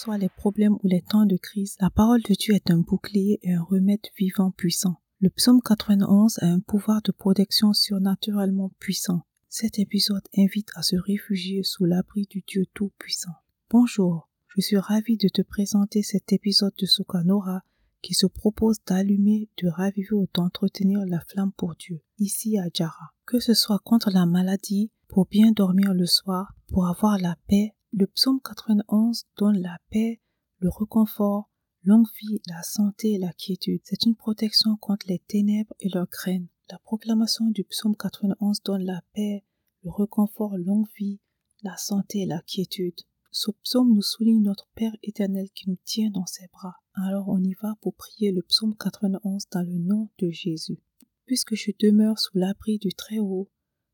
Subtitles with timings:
[0.00, 3.38] soient les problèmes ou les temps de crise, la parole de Dieu est un bouclier
[3.42, 5.02] et un remède vivant puissant.
[5.20, 9.26] Le psaume 91 a un pouvoir de protection surnaturellement puissant.
[9.50, 13.34] Cet épisode invite à se réfugier sous l'abri du Dieu Tout-Puissant.
[13.68, 17.60] Bonjour, je suis ravi de te présenter cet épisode de Sukanora
[18.00, 23.12] qui se propose d'allumer, de raviver ou d'entretenir la flamme pour Dieu, ici à Jara.
[23.26, 27.74] Que ce soit contre la maladie, pour bien dormir le soir, pour avoir la paix,
[27.92, 30.20] le psaume 91 donne la paix,
[30.58, 31.50] le réconfort,
[31.82, 33.80] Longue vie, la santé et la quiétude.
[33.84, 36.48] C'est une protection contre les ténèbres et leurs graines.
[36.70, 39.44] La proclamation du psaume 91 donne la paix,
[39.82, 41.20] le réconfort, longue vie,
[41.62, 43.00] la santé et la quiétude.
[43.30, 46.76] Ce psaume nous souligne notre Père éternel qui nous tient dans ses bras.
[46.92, 50.82] Alors on y va pour prier le psaume 91 dans le nom de Jésus.
[51.24, 53.50] Puisque je demeure sous l'abri du Très-Haut,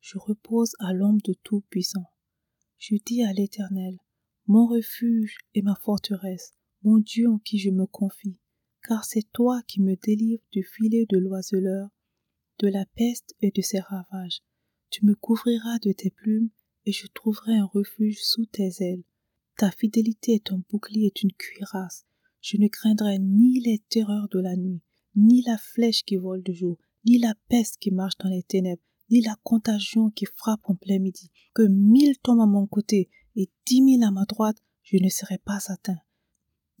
[0.00, 2.09] je repose à l'ombre de Tout-Puissant.
[2.82, 3.98] Je dis à l'Éternel,
[4.46, 8.38] mon refuge et ma forteresse, mon Dieu en qui je me confie,
[8.88, 11.90] car c'est toi qui me délivres du filet de l'oiseleur,
[12.58, 14.40] de la peste et de ses ravages.
[14.88, 16.48] Tu me couvriras de tes plumes,
[16.86, 19.04] et je trouverai un refuge sous tes ailes.
[19.58, 22.06] Ta fidélité est un bouclier et une cuirasse.
[22.40, 24.80] Je ne craindrai ni les terreurs de la nuit,
[25.16, 28.82] ni la flèche qui vole de jour, ni la peste qui marche dans les ténèbres,
[29.10, 31.30] ni la contagion qui frappe en plein midi.
[31.54, 35.38] Que mille tombent à mon côté et dix mille à ma droite, je ne serai
[35.38, 35.98] pas atteint.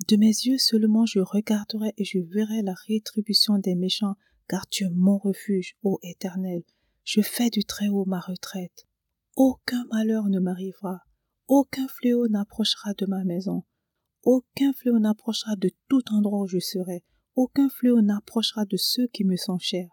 [0.08, 4.16] De mes yeux seulement je regarderai et je verrai la rétribution des méchants,
[4.48, 6.62] car tu es mon refuge, ô Éternel.
[7.04, 8.86] Je fais du Très-Haut ma retraite.
[9.36, 11.00] Aucun malheur ne m'arrivera,
[11.48, 13.64] aucun fléau n'approchera de ma maison,
[14.22, 17.04] aucun fléau n'approchera de tout endroit où je serai,
[17.36, 19.88] aucun fléau n'approchera de ceux qui me sont chers,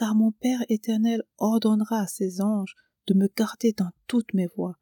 [0.00, 2.74] car mon Père éternel ordonnera à ses anges
[3.06, 4.78] de me garder dans toutes mes voies.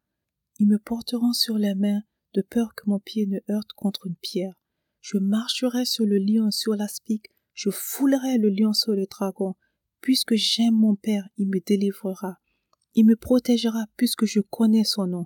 [0.59, 2.03] Ils me porteront sur les mains
[2.35, 4.53] de peur que mon pied ne heurte contre une pierre.
[5.01, 9.55] Je marcherai sur le lion, sur l'aspic, je foulerai le lion sur le dragon.
[9.99, 12.37] Puisque j'aime mon Père, il me délivrera.
[12.95, 15.25] Il me protégera puisque je connais son nom.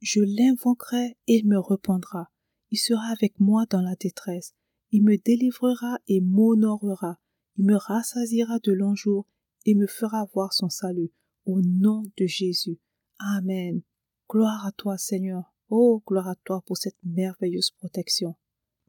[0.00, 2.32] Je l'invoquerai et il me répondra.
[2.72, 4.54] Il sera avec moi dans la détresse.
[4.90, 7.21] Il me délivrera et m'honorera.
[7.56, 9.26] Il me rassasiera de longs jours
[9.66, 11.12] et me fera voir son salut.
[11.44, 12.78] Au nom de Jésus.
[13.18, 13.82] Amen.
[14.28, 15.54] Gloire à toi, Seigneur.
[15.68, 18.36] Oh, gloire à toi pour cette merveilleuse protection.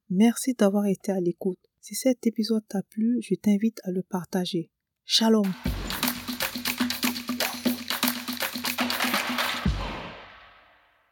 [0.09, 1.59] Merci d'avoir été à l'écoute.
[1.81, 4.72] Si cet épisode t'a plu, je t'invite à le partager.
[5.06, 5.45] Shalom